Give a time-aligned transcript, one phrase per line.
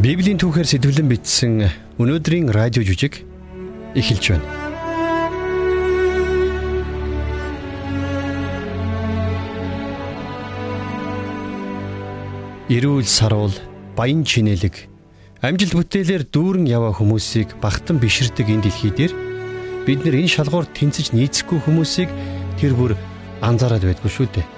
[0.00, 1.60] Библийн түүхээр сэтгэлэн бичсэн
[2.00, 3.20] өнөөдрийн радио жүжиг
[3.92, 4.48] эхэлж байна.
[12.72, 13.52] Ирүүл саруул,
[13.92, 14.88] баян чинэлэг,
[15.44, 19.12] амжилт бүтээлээр дүүрэн яваа хүмүүсийг багтан биширдэг энэ дэлхий дээр
[19.84, 22.08] бид нар энэ шалгуур тэнцэж нийцэхгүй хүмүүсийг
[22.56, 22.96] тэр бүр
[23.44, 24.48] анзаараад байдгүй шүү дээ.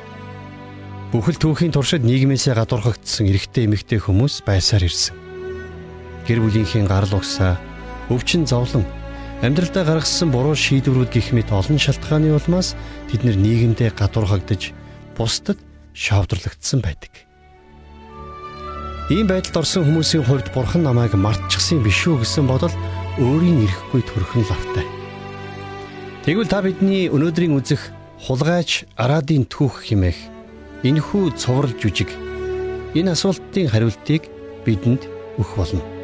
[1.11, 5.22] Бүхэл түүхийн туршид нийгмээсээ гадуурхагдсан эрэгтэй эмэгтэй хүмүүс байсаар ирсэн
[6.27, 7.59] гэр бүлийнхээ гарал угсаа,
[8.11, 8.87] өвчин зовлон,
[9.43, 12.79] амьдралдаа гаргасан буруу шийдвэрүүд гих мэт олон шалтгааны улмаас
[13.11, 14.71] тэд нийгэмдээ гадуурхагдж,
[15.19, 15.59] бусдад
[15.95, 17.13] шавдрлагдсан байдаг.
[19.11, 22.73] Ийм байдалд орсон хүмүүсийн хувьд бурхан намайг мартчихсан биш үү гэсэн бодол
[23.19, 24.87] өөрийн ирэхгүй төрхөн лавтай.
[26.25, 27.91] Тэгвэл та бидний өнөөдрийн үзэх
[28.23, 30.17] хулгайч Арадын түүх химээх
[30.87, 32.09] энэхүү цоврал жүжиг
[32.95, 34.31] энэ асуултын хариултыг
[34.65, 35.03] бидэнд
[35.37, 36.02] өгөх болно.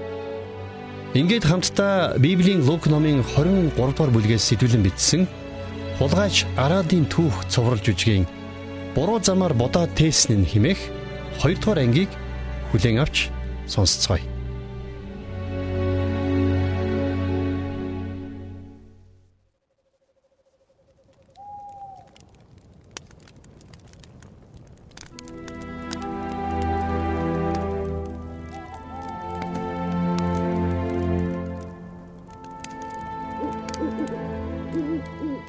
[1.17, 5.25] Ингээд хамтдаа Библийн Лук номын 23 дугаар бүлгээс сэтгүүлэн бичсэн
[5.97, 8.29] хулгайч Арадын түүх цовруулж үжгийн
[8.93, 10.77] буруу замаар будаа тээсэн нь химэх
[11.41, 12.13] 2 дугаар ангийг
[12.77, 13.33] хүлээн авч
[13.65, 14.38] сонсцгоё.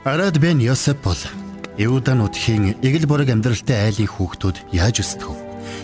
[0.06, 1.18] Арад бен Йосеф бол
[1.78, 5.36] Иуда нутгийн эгэл борог амьдралтай айлын хүүхдүүд яаж өсдөг вэ?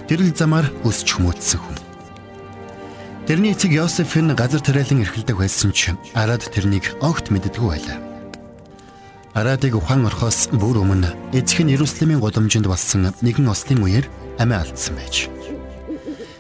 [0.08, 1.76] Тэрл замаар өсч хүмүүцсэн хүн.
[3.28, 8.00] Тэрний эцэг Йосеф нь газар тариалан эрхэлдэг байсан ч Арад тэрнийг огт мэддэггүй байлаа.
[9.36, 14.08] Арадыг ухаан орхоос бүр өмнө эцэг нь Иерусалимын гудамжинд болсон нэгэн ослын үеэр
[14.40, 15.28] амиа алдсан байж.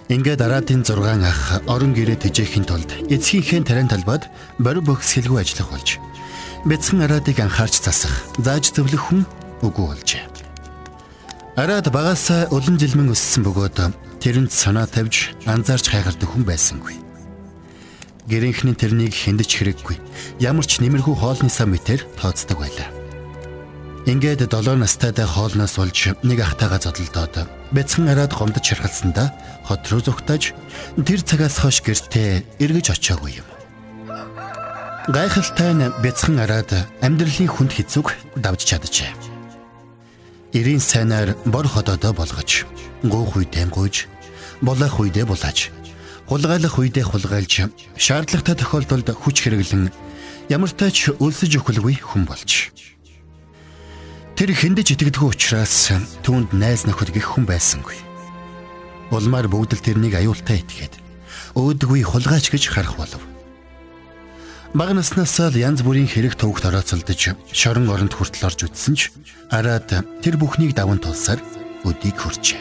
[0.08, 0.96] Ингээд Арадын 6
[1.28, 4.32] ах орон гэрээ тэжээхийн тулд эцгийнхээ тариан талбад
[4.64, 6.00] борь бөхсгэлгүй ажиллах болж
[6.66, 9.22] бяцхан Арадыг анхаарч засах, зааж зөвлөх хүн
[9.62, 10.26] үгүй болжээ.
[11.56, 13.80] Арад багасаа улам жилмэн өссөн бөгөөд
[14.20, 16.98] тэрэнд санаа тавьж анзаарч хайгардаг хүн байсангүй.
[18.28, 19.96] Гэрийнхний тэрнийг хиндэж хэрэггүй.
[20.42, 22.90] Ямар ч нэмэрхүү хоолны сан мэтэр тооцдог байлаа.
[24.10, 29.30] Ингээд 7 настайдаа хоолноос олж нэг ахтайгаа зодолдоод бяцхан араад гомдож шархалсандаа
[29.70, 30.58] хот руу зүгтаж
[31.06, 33.55] тэр цагаас хойш гэртээ эргэж очиагүй юм.
[35.06, 36.74] Гайхалтай нь бяцхан араад
[37.06, 39.14] амьдралын хүнд хэцүүг давж чаджээ.
[40.58, 42.66] Ирийн сайнаар бор ходоодоо болгож,
[43.06, 44.10] гуух үедээ гуйж,
[44.66, 45.70] булаах үедээ булааж,
[46.26, 49.94] хулгайлах үедээ хулгайлж, шаардлагатай тохиолдолд хүч хэрэглэн
[50.50, 52.74] ямартай ч өлсөж өхөлгүй хүн болж.
[54.34, 55.94] Тэр хиндэж итгэдэггүй учраас
[56.26, 58.02] түүнд найз нөхөд гих хүн байсангүй.
[59.14, 60.98] Улмаар бүгд л тэрнийг аюултай итгээд
[61.54, 63.35] өөдгүй хулгайч гэж харах болов.
[64.76, 69.08] Бага наснаас л янз бүрийн хэрэг төвөгт орооцолдож шорон оронд хүртэл орж үтсэн ч
[69.48, 69.88] араад
[70.20, 71.40] тэр бүхнийг даван тулсаар
[71.88, 72.60] өдийг хүрчээ.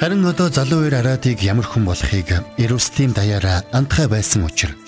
[0.00, 4.80] Харин одоо залуу үер араадыг ямар хүн болохыг Иерусалим даяараа андхай байсан учраас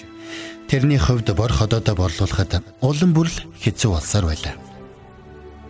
[0.64, 4.56] тэрний хувьд бор ходоодо борлуулахад улам бүрл хэцүү болсоор байлаа.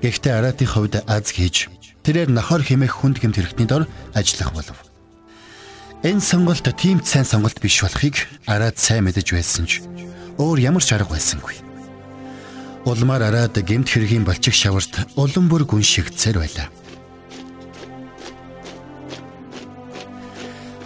[0.07, 1.67] Гэхдээ араатын хувьд аз хийж
[2.07, 4.86] тэрээр нохоор хэмээх хүнд гэмт хэрэгтний дор ажиллах болов.
[6.05, 9.81] Энэ сонголт тийм сайн сонголт биш болохыг араад сайн мэдэж байсан ч
[10.37, 11.57] өөр ямар ч арга байсангүй.
[12.85, 16.69] Улмаар араад гемт хэргийн балчиг шаварт улам бүр гүн шигцээр байлаа.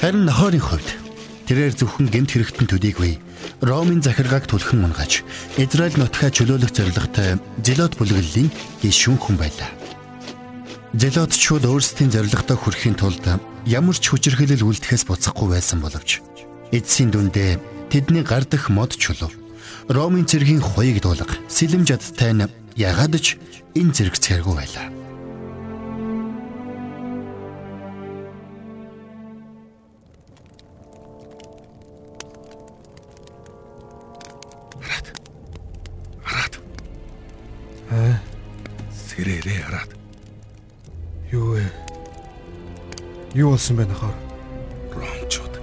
[0.00, 0.88] Харин нохойрын хувьд
[1.50, 3.18] тэрээр зөвхөн гемт хэрэгтэн төдийгүй
[3.60, 5.20] Ромын захиргааг түлхэн унгаж
[5.60, 8.48] Израиль нутгаа чөлөөлөх зорилготой Зелот бүлэглэлийн
[8.80, 9.79] гишүүн хүн байлаа.
[10.90, 13.22] Зелотчууд өөрсдийн зорилготой хүрэхийн тулд
[13.62, 16.18] ямар ч хүчирхэлэл үлдэхээс буцахгүй байсан боловч
[16.74, 17.62] эцсийн дүндээ
[17.94, 19.30] тэдний гардах мод чулуу
[19.86, 23.38] Ромын цэргийн хуйг дуулга сэлэм жадтай нь ягаад ч
[23.78, 24.86] энэ зэрэг цэргүү байлаа.
[34.82, 35.06] Араад.
[36.26, 36.54] Араад.
[37.94, 38.18] Аа.
[38.90, 39.99] Сэрээрээ араад.
[43.34, 44.14] Юу болсон бэ нахаар?
[44.90, 45.54] Ромчууд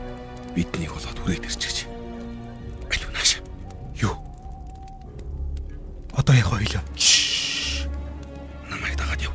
[0.56, 1.84] биднийг болоод хүрээд ирчихэж.
[2.88, 3.44] Аюу нааш.
[4.00, 4.16] Юу?
[6.16, 6.80] Одоо яг хоёлоо.
[8.72, 9.34] Намайг дагаад яв.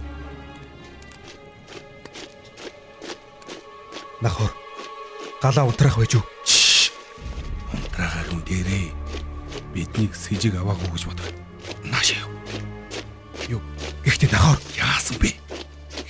[4.25, 4.52] Нахаар.
[5.43, 6.25] Галаа унтрах байж юу?
[7.76, 8.96] Унтраагаар үн дээрээ.
[9.76, 11.29] Биднийг сэжиг аваагүй гэж бодох.
[11.84, 12.32] Нааш яв.
[13.52, 13.61] Юу?
[14.08, 15.37] Гэхдээ нахаар Яасан бэ?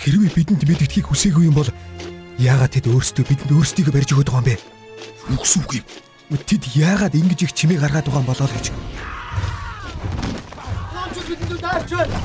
[0.03, 1.71] хэрвээ бидэнд мэддэхийг хүсээгүй юм бол
[2.43, 4.59] яагаад тэд өөрсдөө бидэнд өөрсдийгөө барьж өгöd байгаа юм бэ?
[5.39, 5.87] Гэсэн үг юм?
[6.43, 8.67] Тэд яагаад ингэж их чимээ гаргаад байгаа юм болоо л гэж.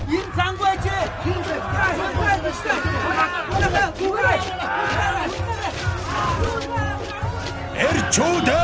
[0.10, 0.86] Энэ цангаач.
[7.78, 8.64] Эрчүүдэ!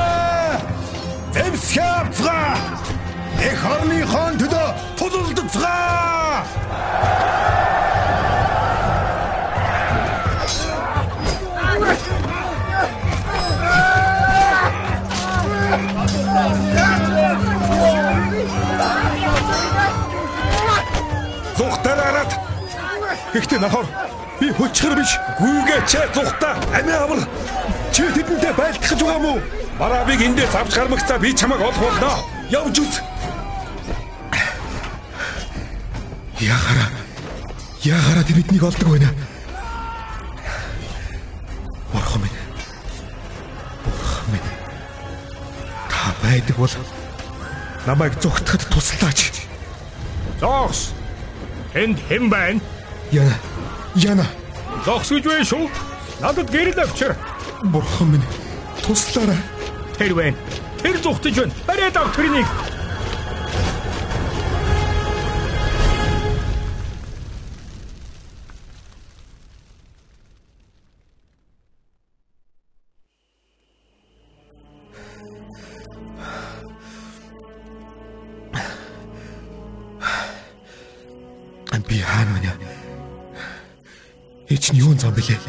[1.33, 2.57] Зэмсгээ авцгаа!
[3.37, 4.67] Эх орныхон төлөө
[4.97, 6.41] тулалдцгаа!
[21.63, 22.31] Зүхтараад
[23.33, 23.87] Гэхдээ нахаар
[24.39, 25.15] би хүчээр биш.
[25.39, 27.21] гүйгээ чи зүхта амиа авар.
[27.93, 29.33] Чи тэдэнтэй байлтгаж байгаа мó?
[29.79, 32.19] Барабыг эндээс авч гармагцаа би чамайг олох болно.
[32.51, 32.99] Явж үз.
[36.39, 36.85] Яхара.
[37.83, 39.09] Яхара тэр биднийг олдог байна.
[41.93, 42.39] Бурхан минь.
[43.85, 44.49] Бурхан минь.
[45.87, 46.75] Та байдаг бол
[47.87, 49.31] намайг зүгтахад туслаач.
[50.41, 50.91] Зогс.
[51.73, 52.61] Энд хэн байна?
[53.11, 53.33] Яна.
[53.95, 54.25] Яна.
[54.85, 55.69] Зогс гэж байна шүү.
[56.21, 57.15] Надад гэрэл авчир.
[57.63, 58.27] Бурхан минь.
[58.85, 59.37] Туслаарай.
[59.97, 60.37] Тэр байна.
[60.83, 61.53] Тэр зүхтэж байна.
[61.65, 62.45] Бариад ав тэрнийг.
[81.87, 82.53] Би хаана байна?
[84.49, 85.39] Эч нь юун зам бэлээ?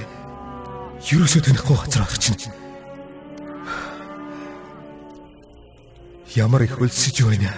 [1.11, 2.49] Юусоо танихгүй газар очиж.
[6.35, 7.53] Ямар их хөлсөж байна.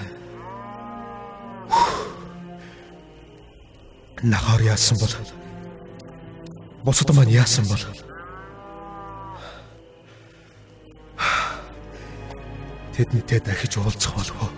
[4.23, 5.15] Нахаар яасан бол
[6.85, 7.83] босод маань яасан бол
[12.97, 14.51] тэдэнтэй дахиж уулзах болов уу?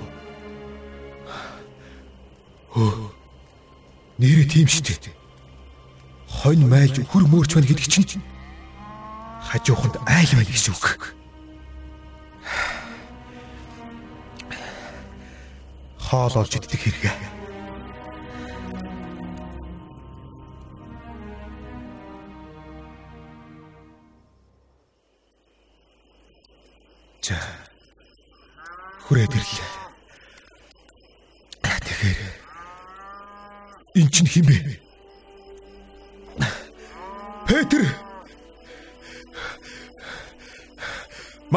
[2.70, 3.07] Хөө.
[4.48, 5.14] Тийм шүү дээ.
[6.28, 8.24] Хонь майлж хөр мөөрч байна гэдэг чинь
[9.48, 11.16] хажууханд айл байл гэсэн үг.
[16.00, 17.12] Хоол олж идэх хэрэгэ.
[27.20, 27.36] За.
[29.04, 29.67] Хүрээд ирлээ.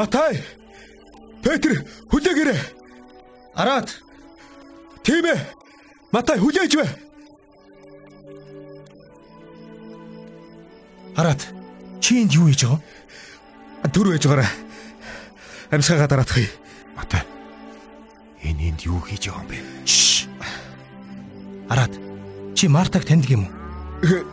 [0.02, 0.42] Матай.
[1.44, 2.58] Петр хүлээгээрэй.
[3.54, 4.02] Араад
[5.06, 5.38] Тийм ээ.
[6.10, 6.90] Матай хүлээж бай.
[11.14, 11.42] Араад
[12.02, 12.82] чи энд юу хийж байгаа?
[13.94, 14.50] Түр байж байгаарай.
[15.70, 16.50] Амьсгаагаа дараатахыг.
[16.98, 17.22] Матай.
[18.42, 19.58] Энэ энд юу хийж байгаа юм бэ?
[19.86, 20.26] Шш.
[21.70, 21.94] Араад
[22.58, 24.26] чи Мартаг таньдаг юм уу?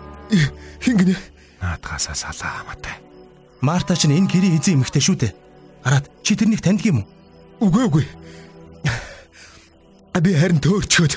[0.81, 1.13] Хин гинэ?
[1.61, 2.97] Наадгасаа салаа Матай.
[3.61, 5.48] Марта ч энэ гэрийн эзэн эмэгтэй шүү дээ.
[5.85, 7.09] Араад чи тэрнийг таньдаг юм уу?
[7.69, 8.07] Үгүй үгүй.
[10.19, 11.15] Би харин төөрчөөд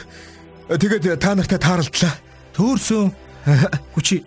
[0.77, 2.13] тэгээд та нартай тааралдлаа.
[2.53, 3.09] Төөрсөн.
[3.97, 4.21] Хүчи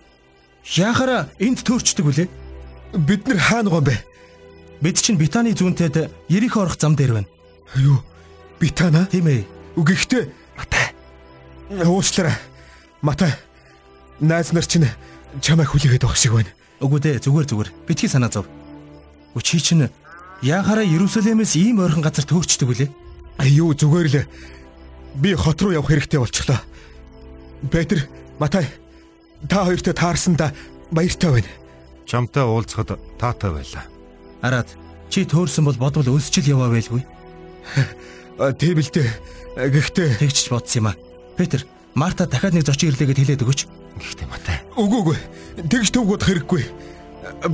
[0.75, 2.29] яхара энд төөрчдөг үлээ.
[2.99, 3.95] Бид нар хаана гоо бэ?
[4.83, 7.29] Бид чинь Битаны зүүнтэд Ерих орох зам дээр байна.
[7.77, 8.03] Юу?
[8.59, 9.07] Битана?
[9.07, 9.47] Тийм ээ.
[9.77, 10.31] Үгүйхтэй.
[10.59, 10.91] Матай.
[11.71, 12.35] Уучлаарай.
[13.03, 13.33] Матай.
[14.21, 14.91] Найз нар чинь
[15.41, 16.51] чамайг хүлээгээд байх шиг байна.
[16.83, 17.71] Үгүй дээ, зүгээр зүгээр.
[17.87, 18.47] Битгий санаа зов.
[19.35, 19.91] Хүчи чинь
[20.45, 22.91] яхара Иерусалимээс ийм ойрхон газар төөрчдөг үлээ.
[23.49, 24.17] Юу зүгээр л
[25.17, 26.61] би хот руу явах хэрэгтэй болчихлоо.
[27.73, 28.05] Петр,
[28.39, 28.69] Матай
[29.49, 30.53] та хоёртой таарсанда
[30.91, 31.51] баяртай байна.
[32.05, 33.85] Чамтай уулзахад таатай байлаа.
[34.45, 34.69] Араад
[35.09, 37.03] чи төөрсөн бол бодвол өлсчил яваа байлгүй.
[38.39, 39.09] А, Тийм л дээ.
[39.57, 40.97] Гэхдээ Тэгчж бодсон юм аа.
[41.39, 43.61] Петр, Марта дахиад нэг зочин ирлээгээд хэлээд өгөөч.
[43.97, 44.59] Гэхдээ Матай.
[44.75, 45.19] үгүй үгүй.
[45.71, 46.63] Тэгж төвгүүд хэрэггүй.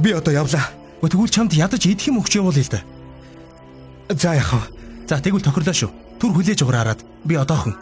[0.00, 0.72] Би одоо явлаа.
[1.00, 2.84] Тэгвэл чамд ядаж идэх юм өгч явуул л да.
[4.12, 4.68] За яхав.
[5.08, 5.90] За тэгвэл тохирлоо шүү.
[6.20, 7.74] Түр хүлээж уграараад би одоохон.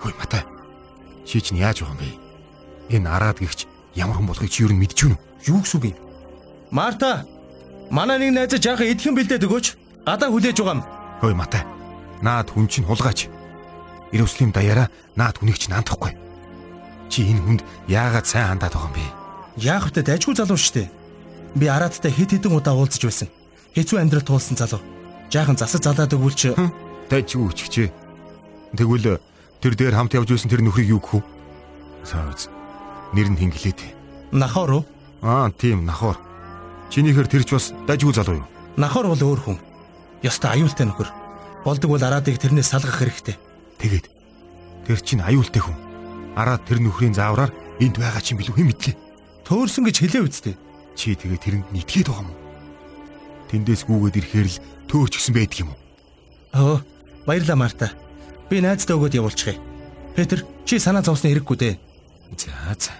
[0.00, 0.42] Хөөе Матай.
[1.26, 2.08] Чи чинь яаж байгаа юм бэ?
[2.94, 3.66] Энэ араад гихч
[3.98, 5.24] ямар хүн болохыг чи юу мэдэж байна уу?
[5.44, 5.98] Юу гэсэн үг юм?
[6.70, 7.26] Марта,
[7.90, 9.66] манай нэг найз жаахан идэх юм бэлдээд өгөөч.
[10.06, 10.86] Гадаа хүлээж байгаа юм.
[11.20, 11.62] Хөөе Матай.
[12.22, 13.26] Наад хүн чинь хулгаач.
[14.14, 14.88] Иерусалим даяараа
[15.18, 16.14] наад хүнийг чинь андахгүй.
[17.08, 19.06] Чи энэ хүнд яагаад сайн хандаад байгаа юм бэ?
[19.62, 20.90] Яах вэ дайггүй залуу штэ.
[21.56, 23.28] Би арааттай хэд хэдэн удаа уулзаж байсан.
[23.72, 24.82] Хэцүү амьдрал туулсан залуу.
[25.32, 26.52] Жаахан засаж залаад өгвөл чи
[27.08, 27.88] Дайчгүй үчгчээ.
[28.74, 29.22] Тэгвэл
[29.62, 31.24] тэр дээр хамт явж байсан тэр нөхрийг юу гэх вэ?
[32.02, 32.50] Саац.
[33.14, 33.80] Нэр нь хинглээд.
[34.34, 34.84] нахаар уу?
[35.22, 36.18] Аа, тийм нахор.
[36.90, 38.48] Чинийхэр тэрч бас дажгүй залуу юу?
[38.76, 39.58] Нахор бол өөр хүн.
[40.26, 41.08] Ёстой аюултай нөхөр.
[41.64, 43.38] Болдог бол араадыг тэрнээс салгах хэрэгтэй.
[43.78, 44.06] Тэгээд
[44.86, 45.85] тэр чинь аюултай хүн.
[46.36, 47.50] Араад тэр нөхрийн заавраар
[47.80, 48.96] энд байгаа чинь билүү хэн мэдлээ.
[49.48, 50.54] Төөрсөн гэж хэлээ үсттэй.
[50.92, 52.38] Чи тэгээд тэрэнд нь итгээд байгаа юм уу?
[53.48, 55.80] Тэндээс гүгээд ирэхээр л төөрч гисэн байдаг юм уу?
[56.52, 56.78] Оо,
[57.24, 57.88] баярлалаа Марта.
[58.52, 59.56] Би найздаа өгөөд явуулчихъя.
[60.12, 61.74] Петр, чи санаа зовсны хэрэггүй дээ.
[62.36, 62.92] За за.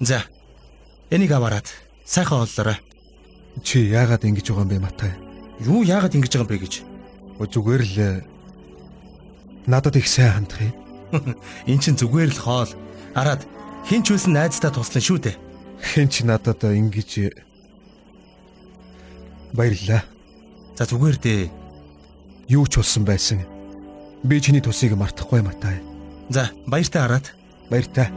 [0.00, 0.18] За.
[1.12, 1.68] Энийг аваарад.
[2.04, 2.80] Сайхан оллоорой.
[3.60, 5.12] Чи яагаад ингэж байгаа юм бэ Матай?
[5.60, 6.74] Юу яагаад ингэж байгаа юм бэ гэж.
[7.42, 7.96] Зүгээр л
[9.66, 10.74] надад их сайн хандах юм.
[11.70, 12.72] Эн чин зүгээр л хоол.
[13.14, 13.46] Араад
[13.86, 15.36] хинч үлсэн найздаа туслана шүү дээ.
[15.82, 17.36] Хэн ч надад ингэж
[19.52, 20.02] баярлаа.
[20.78, 21.42] За зүгээр дээ.
[22.48, 23.44] Юу ч болсон байсан.
[24.22, 25.82] Би чиний тусыг мартахгүй Матай.
[26.28, 27.26] За баяртай хараад.
[27.70, 28.08] Баяртай.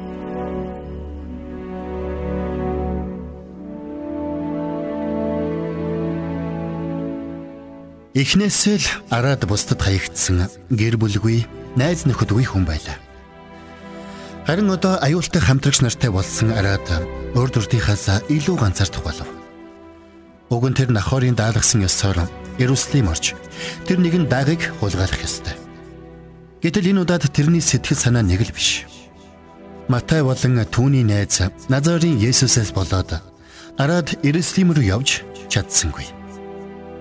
[8.15, 11.43] Эхнээсээ л араад бусдад хаягдсан гэр бүлгүй
[11.75, 12.95] найз нөхөдгүй хүн байлаа.
[14.47, 16.87] Харин одоо аюултай хамтрагч нартай болсон араад
[17.35, 19.27] урд урдынхаас илүү ганцаардах болов.
[20.47, 23.35] Уг нь тэр Нахорын даалгасан ёсоор Иерусалим орж
[23.83, 25.59] тэр нэгэн дагыг хулгайлах ёстой.
[26.63, 28.87] Гэтэл энэ удаад тэрний сэтгэл санаа нэг л биш.
[29.91, 33.11] Матай болон түүний найз Назарын Есүсээс болоод
[33.75, 35.19] араад Иерусалим руу явж
[35.51, 36.14] чадсангүй.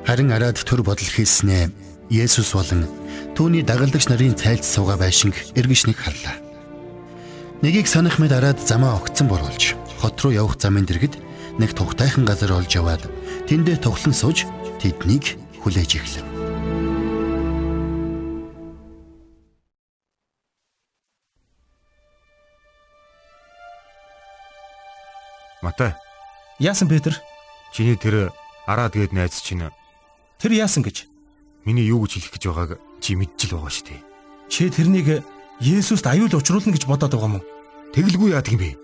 [0.04, 1.72] Харин араад төр бодол хийснээ
[2.12, 2.84] Есүс болон
[3.32, 6.36] түүний дагалдагч нарын цайлц сууга байшинг эргэж нэг харлаа.
[7.64, 9.72] Нэгийг санах мэд араад замаа огцон боруулж
[10.04, 11.16] хот руу явах замын дэргэд
[11.56, 13.08] нэг тухтайхан газар олж яваад
[13.48, 14.44] тэндээ тоглон сууж
[14.84, 16.26] тэднийг хүлээж эхлэв.
[25.64, 25.96] Матай,
[26.60, 27.16] Яасан Петр?
[27.72, 28.36] чиний тэр
[28.68, 29.64] араад гээд найз чинь
[30.44, 31.08] Тэр яасан гэж?
[31.64, 32.70] миний юу гэж хэлэх гэж байгааг
[33.00, 34.00] чи мэдчихэл байгаа шүү дээ.
[34.52, 35.24] Чи тэрнийг
[35.60, 37.48] Есүст аюул учруулна гэж бодоод байгаа юм уу?
[37.96, 38.76] Тэгэлгүй яадаг юм бэ?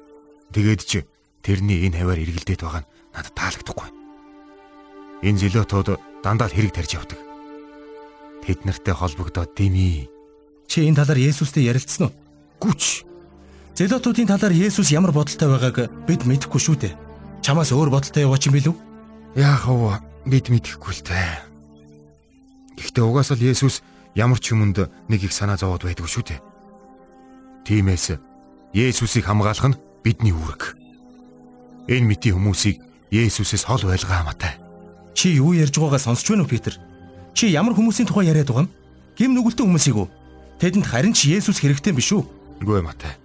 [0.55, 1.05] Тэгээд чи
[1.45, 3.89] тэрний энэ хаваар эргэлдээд байгаа нь надад таалагдахгүй.
[5.21, 7.21] Энэ зелотод дандаа л хэрэг тарьж явдаг.
[8.41, 10.09] Тэд нартай холбогдоод дэмий.
[10.65, 12.17] Чи энэ талаар Есүстэй ярилцсан уу?
[12.63, 13.05] Гүч.
[13.77, 16.95] Зелотуудын талаар Есүс ямар бодолтой байгааг бид мэдэхгүй шүү дээ.
[17.45, 18.75] Чамаас өөр бодолтой яваач юм билүү?
[19.37, 20.01] Яах вэ?
[20.25, 21.50] Бид мэдэхгүй л дээ.
[22.77, 23.83] Гэхдээ угаасаа л Есүс
[24.15, 26.41] ямар ч юмд нэг их санаа зовоод байдаг шүү дээ.
[27.67, 28.19] Тиймээс
[28.75, 30.79] Есүсийг хамгаалах нь бидний үүрэг.
[31.91, 32.79] Энэ мэтийн хүмүүсийг
[33.11, 34.55] Есүсээс хол байлгаа хамаатай.
[35.15, 36.79] Чи юу ярьж байгаагаа сонсч байна уу Петр?
[37.35, 38.73] Чи ямар хүмүүсийн тухай яриад байгаа юм?
[39.19, 40.09] Гим нүгэлтэн хүмүүсийг үү?
[40.63, 42.23] Тэдэнд харин ч Есүс хэрэгтэй биш үү?
[42.63, 43.19] Үгүй Матай.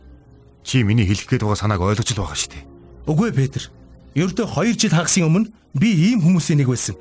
[0.66, 2.64] Чи миний хэлэх гээд байгаа санааг ойлгож л байгаа шүү дээ.
[3.06, 3.64] Үгүй Петр.
[4.18, 6.98] Ердөө 2 жил хагасын өмнө би ийм хүмүүсийн нэг байсан.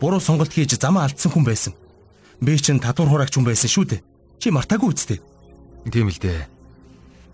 [0.00, 1.72] Буруу сонголт хийж замаа алдсан хүн байсан.
[2.40, 4.04] Би чинь татвар хураагч хүн байсан шүү дээ.
[4.40, 5.20] Чи мартаагүй үсттэй.
[5.88, 6.44] Тийм л дээ.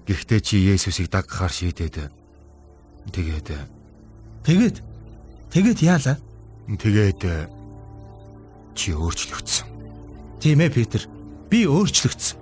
[0.07, 2.11] Гэхдээ чи Есүсийг дагахаар шийдээд
[3.11, 3.49] тэгээд
[4.42, 4.76] Тэгээд
[5.50, 6.19] тэгээд яалаа?
[6.66, 7.23] тэгээд
[8.75, 9.66] чи өөрчлөгдсөн.
[10.42, 11.07] Тийм ээ Петр.
[11.50, 12.38] Би өөрчлөгдсөн.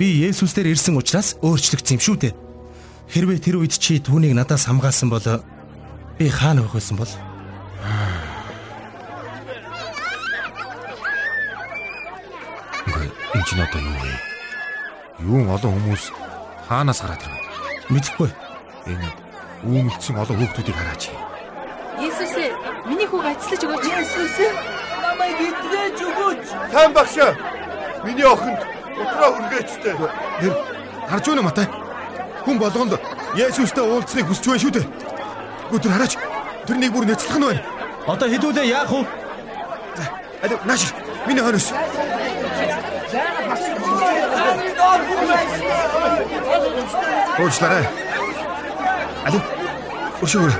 [0.00, 2.34] Би Есүс дээр ирсэн учраас өөрчлөгдсөн юм шүү дээ.
[3.12, 5.24] Хэрвээ тэр үед чи түүнийг надаас хамгаалсан бол
[6.16, 7.12] би хаана байх байсан бол?
[13.26, 14.14] Үгүй энэ ч одоо юу вэ?
[15.18, 16.04] Юун олон хүмүүс
[16.68, 17.34] хаанаас гараад ирв?
[17.90, 18.30] Мэдэхгүй.
[18.86, 19.08] Энэ
[19.66, 21.10] үүмэлцэн олон хүүхдүүдийг хараач.
[21.98, 22.52] Есүс ээ,
[22.86, 23.84] миний хүүг ацлаж өгөөч.
[23.88, 24.36] Есүс
[25.02, 26.44] намайг идгээж өгөөч.
[26.70, 27.32] Сайн багшаа.
[28.04, 28.60] Миний охинд
[28.94, 29.94] утраа хүргээчтэй.
[30.40, 30.54] Тэр
[31.10, 31.66] харж байна уу Матай?
[32.44, 32.94] Хүн болгонд
[33.34, 34.86] Есүстэй уулзахыг хүсч байна шүү дээ.
[35.74, 36.14] Өдөр хараач.
[36.66, 37.62] Тэрнийг бүр нэцлэх нь байна.
[38.06, 39.02] Одоо хэдүүлээ яах вэ?
[40.44, 40.92] Алив нааш.
[41.26, 41.72] Миний хойноос.
[47.38, 47.88] Уучлаарай.
[49.26, 49.42] Алив.
[50.22, 50.52] Өршөөр.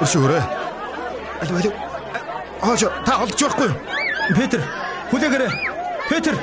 [0.00, 0.32] Өршөөр.
[1.42, 1.72] Алив алив.
[2.62, 3.76] Ааш та олдож байхгүй юу?
[4.38, 4.60] Петр,
[5.10, 5.50] хүлээгээрэй.
[6.08, 6.34] Петр,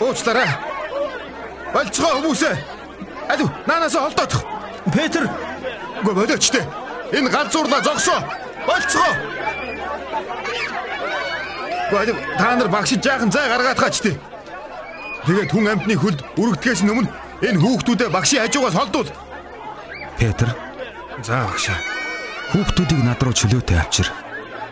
[0.00, 0.48] Уучлаарай.
[1.74, 2.54] Болцгоо хүмүүсээ.
[3.28, 4.44] Алив наанаас олдоодох.
[4.94, 5.28] Петр,
[6.04, 6.64] Гөө болооч тээ.
[7.12, 8.20] Энэ ганцуурлаа зогсоо.
[8.66, 9.12] Болцгоо.
[11.90, 14.29] Гөө та нар багш жаахан зай гаргаад гаач тээ.
[15.26, 17.10] Тэгээд хүн амтны хөлд үргэлдгээс өмнө
[17.44, 19.10] энэ хүүхдүүдэд багшийн хажуугаас холдуул.
[20.18, 20.48] Петр,
[21.22, 21.78] За багшаа.
[22.52, 24.08] хүүхдүүдийг над руу чөлөөтэй авчир.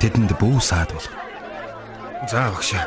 [0.00, 1.08] Тэдэнд бүү саад бол.
[2.30, 2.84] За багшаа.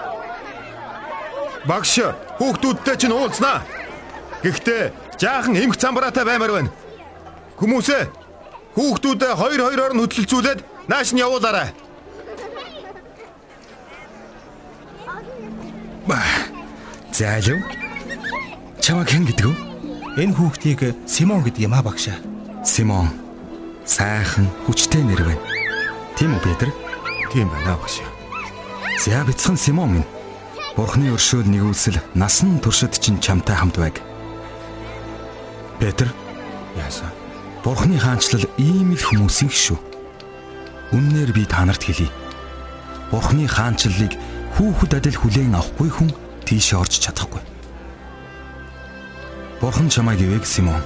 [1.65, 1.99] Багш
[2.41, 3.61] хүүхдүүдтэй чинь уулзнаа.
[4.41, 6.71] Гэхдээ жаахан эмх цамбараатай баймаар байна.
[7.61, 8.21] Хүмүүсээ
[8.75, 11.69] Хүүхдүүдээ хоёр хоёроор нь хөдөлцүүлээд нааш нь явуулаарай.
[16.07, 16.19] За
[17.25, 17.59] алив.
[18.81, 19.55] Чамаг хэн гэдэг вэ?
[20.21, 22.17] Энэ хүүхдийг Симон гэдэг юм а багшаа.
[22.65, 23.09] Симон.
[23.85, 25.43] Сайхан хүчтэй нэр байна.
[26.17, 26.69] Тийм үү Петр?
[27.33, 28.01] Тийм байна багш.
[28.99, 30.09] За бяцхан Симон минь.
[30.75, 33.99] Бурхны өршөөл нэгүүлсэл насан туршид чинь чамтай хамт байг.
[35.79, 36.07] Петр,
[36.79, 37.11] Яасан?
[37.63, 39.79] Бурхны хаанчлал ийм л хүмүүсийн шүү.
[40.95, 42.07] Үннээр би та нарт хэлье.
[43.11, 44.15] Бурхны хаанчлалыг
[44.55, 46.09] хүүхэд адил хүлээн авахгүй хүн
[46.51, 47.39] тийшээ орж чадахгүй.
[49.63, 50.83] Бурхан чамайг ивэг Симон.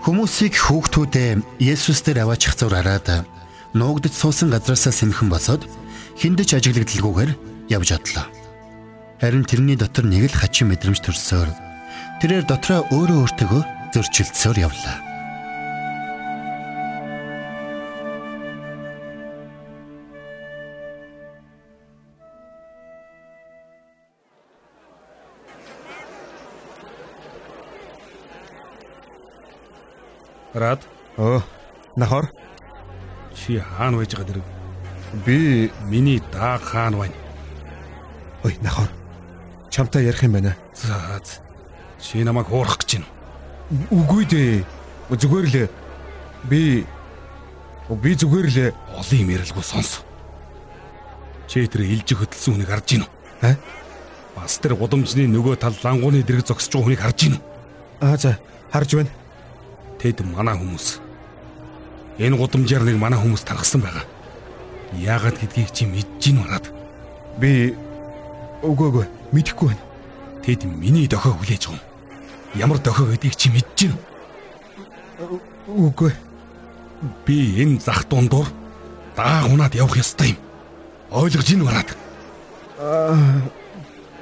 [0.00, 3.28] Хүмүүсийг хүүхдүүдээ Есүс дээр аваачих зур хараад
[3.76, 5.68] нуугдж суусан газраасаа сэмхэн босоод
[6.16, 7.32] хиндэж ажиглагдalgүйгээр
[7.68, 8.24] явж одлоо.
[9.20, 11.48] Харин тэрний дотор нэг л хачин мэдрэмж төрсөөр
[12.20, 13.60] тэрээр дотроо өөрөө өөртөө
[13.96, 15.13] зөрчилдсөөр явлаа.
[30.54, 30.86] Рад
[31.18, 31.42] Өө,
[31.96, 32.30] нахор.
[33.34, 34.44] чи хаана байж байгаа дэрэг?
[35.26, 37.14] Би Миний дааг хаана байна?
[38.44, 38.88] ой, нахор.
[39.70, 40.56] Чамтай ярих юм байна.
[40.74, 41.20] За.
[42.00, 43.06] Чи намайг хуурах гэж байна.
[43.90, 44.64] Үгүй дээ.
[45.10, 45.68] Зүгээр л
[46.44, 46.86] би
[47.90, 50.02] би зүгээр л Олон юм ярилгүй сонс.
[51.48, 53.08] Чи тэр илжиг хөдөлсөн хүнийг харж гинүү?
[53.42, 53.56] Аа?
[54.36, 57.40] Бас тэр гудамжны нөгөө тал лангууны дэрэг зогсож байгаа хүнийг харж гинүү?
[58.00, 58.38] аа за
[58.72, 59.10] харж байна.
[60.04, 61.00] Тэд манай хүмүүс.
[62.20, 64.04] Энэ гудамжаар нэг манай хүмүүс тархсан байгаа.
[64.92, 66.68] Яагаад гэдгийг чи мэдэж гин унаад.
[67.40, 67.72] Би
[68.60, 69.84] үгүй мэдэхгүй байна.
[70.44, 71.80] Тэд миний дохио хүлээж юм.
[72.52, 73.96] Ямар дохио гэдгийг чи мэдэж гин.
[75.72, 76.12] Үгүй.
[77.24, 78.52] Би энэ зах дундуур
[79.16, 80.38] дааг унаад явах ёстой юм.
[81.16, 81.96] Ойлгож гин унаад.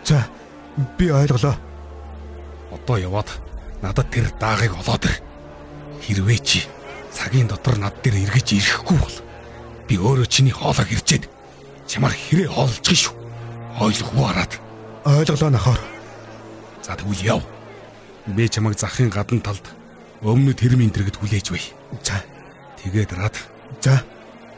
[0.07, 0.31] За
[0.95, 1.59] би ойлголоо.
[2.71, 3.35] Одоо яваад
[3.83, 5.32] надад тэр даагыг олоод ир.
[6.03, 6.61] Хэрвээ чи
[7.15, 9.17] цагийн дотор над дээр эргэж ирэхгүй бол
[9.89, 11.31] би өөрөө чиний хоолойг ирчээд
[11.87, 13.15] чамаар хэрэг хоолж шүү.
[13.81, 14.53] Ойлгохгүй хараад.
[15.07, 15.81] Ойлголоо нахор.
[16.83, 17.43] За тэгвэл яв.
[18.27, 19.65] Би чамайг захын гадна талд
[20.23, 21.65] өмнөд хэрмийн дэргэд хүлээж бай.
[22.03, 22.23] За
[22.83, 23.39] Тэгээд рад
[23.79, 24.03] за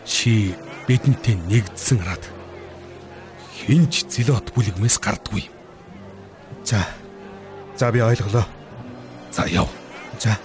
[0.08, 0.56] чи
[0.88, 2.24] бидэнтэй нэгдсэн рад.
[3.52, 5.52] Хинч зэлот бүлэгмээс гардгүй.
[6.64, 6.88] за.
[7.76, 8.48] За би ойлголоо.
[9.30, 9.68] За яв.
[10.18, 10.38] За.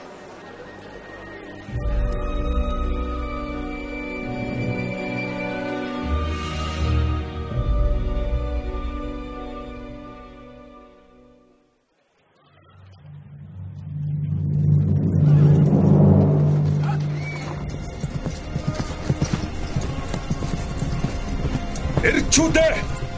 [22.39, 22.73] Эрчүүдээ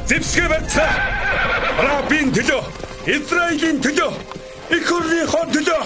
[0.10, 0.92] зэвсгээ барьцгаа.
[1.78, 2.62] Рабин төлөө,
[3.06, 4.12] Израилийн төлөө,
[4.74, 5.84] их хурлынхоо төлөө.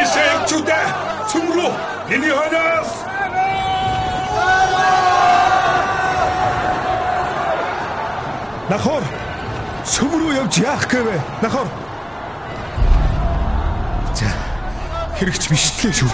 [0.00, 0.84] Ишээ эрчүүдээ
[1.28, 1.70] цөмрөө
[2.08, 2.90] миний хоноос
[8.72, 9.04] Нахор.
[9.84, 11.20] Сүм рүү явж яах гээвэ?
[11.44, 11.85] Нахор.
[15.16, 16.12] Хэрэгч биш тлээ шүү.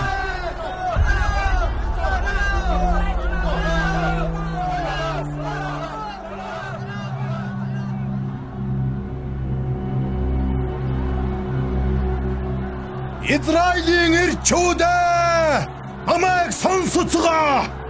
[13.27, 15.67] Израилийн эрчүүдээ
[16.07, 17.82] намайг сонсоцгоо.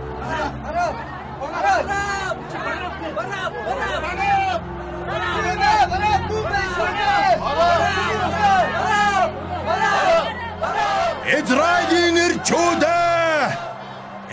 [11.53, 13.45] Израилийн эрчүүдээ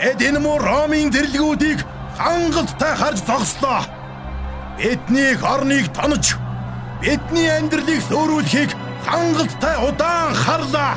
[0.07, 1.83] эд энэ муу Ромын зэрлэгүүдийг
[2.15, 3.83] хангалттай харж зогслоо.
[4.79, 6.39] Бидний орныг тонож
[7.03, 8.71] бидний амьдралыг сөөрүүлэхийг
[9.03, 10.95] хангалттай удаан харлаа.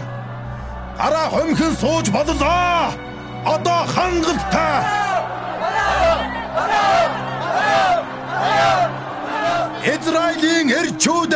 [0.94, 2.94] Гараа хомхин сууж боллоо.
[3.54, 4.78] Одоо хангалттай.
[9.90, 11.34] Израилийн эрчүүд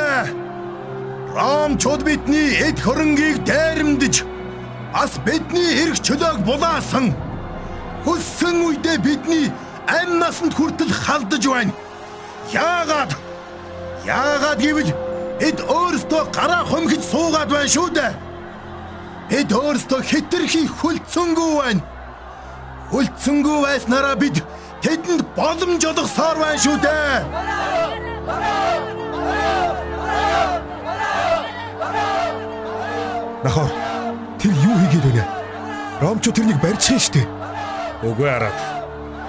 [1.35, 4.36] Ромчууд бидний эд хөрөнгийг дайрамдж
[4.97, 7.13] бас бидний эрх чөлөөг булаасан.
[8.05, 9.53] Хүссэн үедээ бидний
[9.85, 11.73] амь насанд хүртэл халдаж байна.
[12.49, 13.13] Яагаад?
[14.09, 14.91] Яагаад гэвэл
[15.37, 18.13] Эд өөрсдөө гараа хомхиж суугаад байна шүү дээ.
[19.37, 21.85] Эд өөрсдөө хитрхи хүлцэнгүй байна.
[22.89, 24.41] Хүлцэнгүй байснараа бид
[24.81, 27.21] тэдэнд боломж олгосоор байна шүү дээ.
[33.45, 33.86] Тэр
[34.77, 35.25] юу хийгээд байна?
[36.01, 37.23] Ромчо тэрнийг барьчихын штэ.
[38.05, 38.59] Үгүй араад.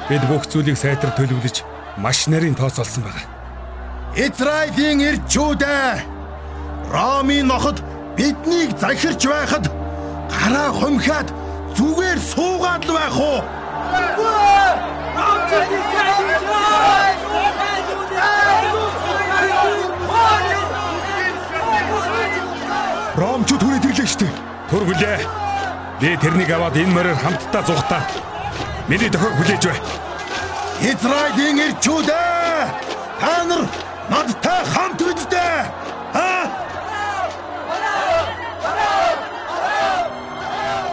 [0.10, 1.64] Бид бүх зүйлийг сайтар төлөвлөж
[1.98, 3.26] маш нарийн тоос олсон байгаа.
[4.16, 6.18] Израилийн ирчүүдээ
[6.92, 7.84] Ромын ноход
[8.16, 9.68] биднийг захирч байхад
[10.32, 11.28] гараа хумхиад
[11.76, 13.40] зүгээр суугаад л байх уу?
[23.18, 24.47] Ромчо түрээд ирлээ штэ.
[24.68, 25.20] Түр хүлээ.
[26.02, 28.04] Би тэрнийг аваад энэ мороор хамтдаа зугатаа.
[28.92, 29.80] Миний тохиог хүлээж бай.
[30.92, 32.68] Израилийн ирчүүдээ
[33.20, 33.64] та нар
[34.12, 35.72] надтай хамт үздэй.
[36.14, 36.44] Аа?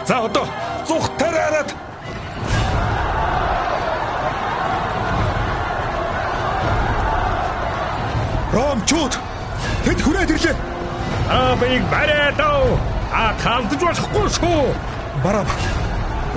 [0.07, 0.47] За одоо
[0.87, 1.69] зүхтараад
[8.55, 9.13] Ромчууд
[9.83, 10.55] тэд хүрээд ирлээ.
[11.27, 12.94] Аа бийг бариад оо.
[13.15, 14.63] А талдж болохгүй шүү.
[15.23, 15.51] Барав.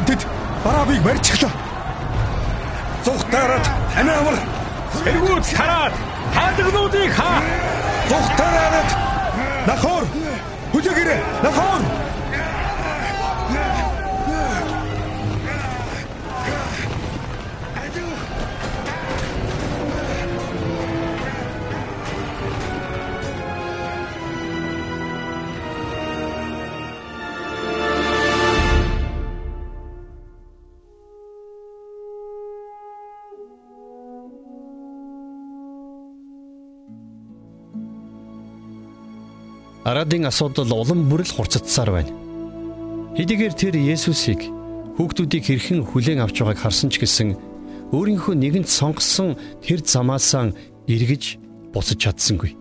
[0.06, 0.22] Тэд
[0.62, 1.50] баравыг барьчихлаа.
[3.04, 4.36] Зүхтараад тань амар.
[4.94, 5.94] Сэргүүц хараад
[6.36, 7.42] хадагнуудыг хаа.
[8.10, 8.88] Зүхтараад
[9.66, 10.04] нахор
[10.72, 11.20] хүлээгээрэй.
[11.42, 11.82] Нахор
[39.88, 42.12] Арадын асуудал улам бүрэл хурцдсаар байна.
[43.16, 44.44] Хэдийгээр тэр Есүсийг
[45.00, 47.32] хүүхдүүдийг хэрхэн хүлээн авч байгааг харсан ч гэсэн
[47.96, 50.52] өөрийнхөө нэгэнт сонгосон тэр замаасаа
[50.92, 51.40] эргэж
[51.72, 52.52] буцаж чадсангүй.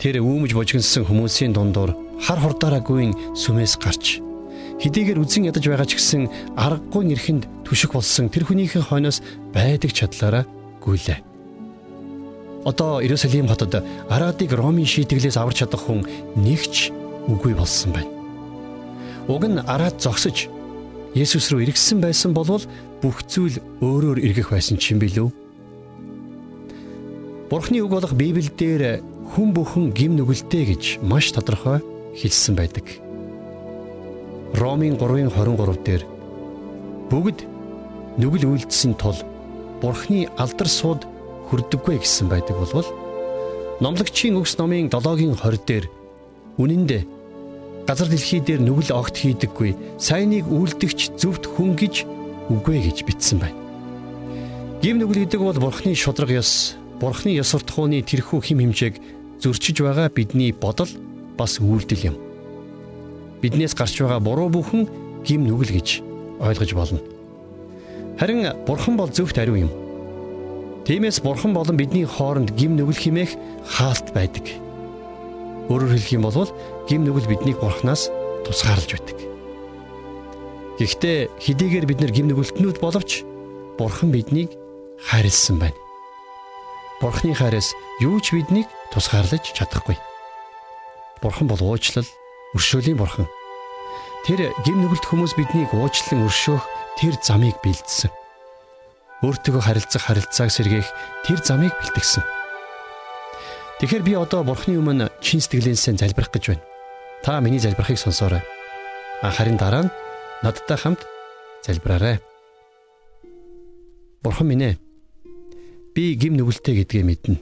[0.00, 4.24] Тэр үүмж божигнсан хүмүүсийн дундуур хар хурдаараагүй сүмээс гарч
[4.80, 9.20] хэдийгээр үзэн ядаж байгаа ч гэсэн аргагүй нэрхэнд түшиг болсон тэр хүнийхэн хойноос
[9.52, 10.48] байдаг чадлаараа
[10.80, 11.33] гүйлээ.
[12.64, 16.90] Одоо Иерусалим хотод Арадыг Ромын шийтгэлээс аварч чадах хүн нэгч
[17.28, 18.08] үгүй болсон байна.
[19.28, 20.48] Уг нь Арад зогсож
[21.14, 22.64] Есүс рүү эргэсэн байсан болвол
[23.04, 25.28] бүх зүйл өөрөөр эргэх байсан ч юм билүү?
[27.52, 29.04] Бурхны үг болох Библиэлд
[29.36, 31.84] хүн бүхэн гим нүгэлтэй гэж маш тодорхой
[32.18, 32.82] хэлсэн байдаг.
[34.58, 36.02] Ромын 3:23 дээр
[37.12, 37.38] бүгд
[38.18, 39.18] нүгэл үйлдсэн тул
[39.82, 41.06] Бурхны алдар сууд
[41.50, 42.88] хүрдэггүй гэсэн байдаг болвол
[43.80, 45.86] номлогчийн өгс номын 7-гийн 20 дээр
[46.58, 47.04] үнэн дээр
[47.86, 52.06] газар дэлхий дээр нүгэл огт хийдэггүй сайныг үйлдэгч зөвхт хүн гэж
[52.48, 53.58] үгүй гэж бичсэн байна.
[54.80, 58.94] Гим нүгэл гэдэг бол бурхны шудраг ёс, бурхны ёс суртахууны тэрхүү хим хэмжээг
[59.40, 60.88] зөрчиж байгаа бидний бодол
[61.36, 62.16] бас үйлдэл юм.
[63.42, 64.88] Биднээс гарч байгаа буруу бүхэн
[65.24, 65.88] гим нүгэл гэж
[66.40, 67.00] ойлгож болно.
[68.16, 69.83] Харин бурхан бол зөвхт ариун юм.
[70.84, 73.32] Тиймээс бурхан болон бидний хооронд гим нүгэл химээх
[73.64, 74.44] хаалт байдаг.
[75.72, 76.52] Өөрөөр хэлэх юм бол
[76.84, 78.12] гим нүгэл биднийг бурханаас
[78.44, 79.16] тусгаарлаж байдаг.
[80.76, 83.24] Гэхдээ хэдийгээр бид нар гим нүгэлтнүүд боловч
[83.80, 84.60] бурхан биднийг
[85.00, 85.80] хайрлсан байна.
[87.00, 87.72] Бурханы хайраас
[88.04, 89.96] юу ч биднийг тусгаарлаж чадахгүй.
[91.24, 92.04] Бурхан бол уучлал,
[92.52, 93.24] өршөөлийн бурхан.
[94.28, 96.68] Тэр гим нүгэлт хүмүүс биднийг уучлан өршөөх
[97.00, 98.12] тэр замыг бэлдсэн
[99.24, 100.88] өөртөөгөө харилцах харилцааг сэргээх
[101.24, 102.24] тэр замыг бэлтгэсэн.
[103.80, 106.64] Тэгэхээр би одоо Бурхны өмнө чин сэтгэлээсээ залбирах гэж байна.
[107.24, 108.44] Та миний залбирахыг сонсоорой.
[109.24, 109.94] Харин дараа нь
[110.44, 111.00] надтай хамт
[111.64, 112.20] залбираарай.
[114.20, 114.74] Бурхан минь ээ.
[115.96, 117.40] Би гим нүгэлтэй гэдгээ мэднэ.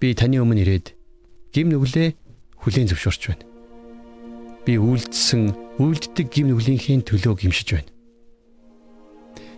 [0.00, 0.92] Би таны өмнө ирээд
[1.52, 2.16] гим нүглээ
[2.60, 3.44] хүлээн зөвшөөрч байна.
[4.64, 7.88] Би үйлдэлсэн, үйлддэг гим нүглийнхээ төлөө гимшиж байна.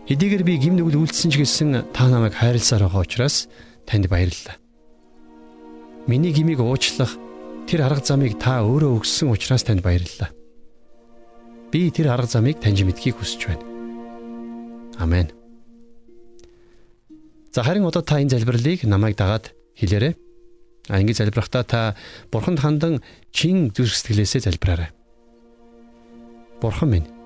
[0.03, 3.47] Хэдийгээр би гим нүгэл үйлдсэн ч гэсэн та намайг хайрласаар байгаа учраас
[3.87, 4.59] танд баярлалаа.
[6.11, 7.15] Миний гмийг уучлах
[7.71, 10.35] тэр арга замыг та өөрөө өгсөн учраас танд баярлалаа.
[11.71, 13.63] Би тэр арга замыг таньж мэдхийг хүсэж байна.
[14.99, 15.31] Амен.
[17.55, 20.19] За харин одоо та энэ залбирлыг намайг дагаад хэлээрэй.
[20.91, 21.95] А ингэ залбирахдаа та
[22.35, 24.91] бурханд хандан чин зүрх сэтгэлээсээ залбираарай.
[26.59, 27.22] Бурхан минь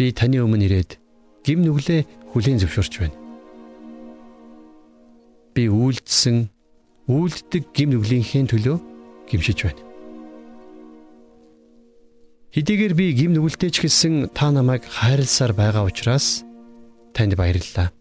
[0.00, 0.96] би таны өмнө ирээд
[1.44, 3.16] гим нүглээ хүлээн зөвшөөрч байна.
[5.52, 6.48] Би үйлдсэн
[7.04, 8.76] үйлддэг гим нүглийнхээ төлөө
[9.28, 9.84] гимшиж байна.
[12.56, 16.48] Хэдийгээр би гим нүгэлтэй ч гэсэн та намайг хайрласаар байгаа учраас
[17.12, 17.92] танд баярлалаа.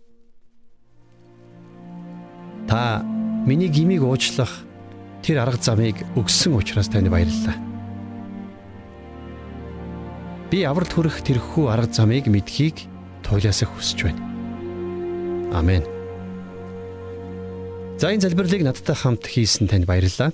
[2.72, 3.04] Та
[3.44, 4.64] миний гимиг уучлах
[5.20, 7.69] тэр арга замыг өгсөн учраас танд баярлалаа.
[10.50, 12.90] Би авралт хүрэх тэрхүү арга замыг мэдхийг
[13.22, 14.22] туйлаасаа хүсэж байна.
[15.54, 15.86] Амен.
[18.02, 20.34] За энэ залбирлыг надтай хамт хийсэн танд баярлалаа.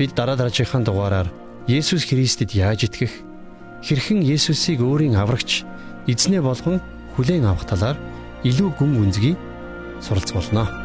[0.00, 1.28] Бид дараа дараагийнхаа дугаараар
[1.68, 3.12] Есүс Христэд яаж итгэх,
[3.84, 5.68] хэрхэн Есүсийг өөрийн аврагч,
[6.08, 6.80] эзнээ болгон
[7.16, 8.00] хүлээн авах талаар
[8.44, 9.36] илүү гүн гүнзгий
[10.00, 10.83] суралцуулнаа.